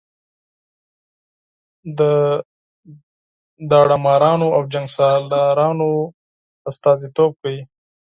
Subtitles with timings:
[1.97, 1.99] د
[3.69, 5.91] داړه مارانو او جنګ سالارانو
[6.69, 7.61] استازي توب کوي.